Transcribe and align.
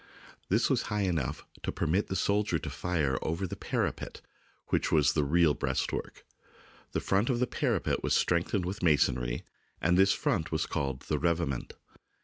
This 0.49 0.67
was 0.67 0.81
high 0.89 1.03
enough 1.03 1.45
to 1.61 1.71
permit 1.71 2.07
the 2.07 2.15
soldier 2.15 2.57
to 2.57 2.71
fire 2.71 3.19
over 3.21 3.45
the" 3.45 3.55
parapet," 3.69 4.21
which 4.69 4.91
was 4.91 5.13
the 5.13 5.23
real 5.23 5.53
breastwork. 5.53 6.25
The 6.93 6.99
front 6.99 7.29
of 7.29 7.39
the 7.39 7.45
parapet 7.45 8.01
was 8.01 8.15
strengthened 8.15 8.65
with 8.65 8.81
masonry, 8.81 9.43
and 9.79 9.99
this 9.99 10.11
front 10.11 10.51
was 10.51 10.65
called 10.65 11.01
the" 11.03 11.19
revetment." 11.19 11.73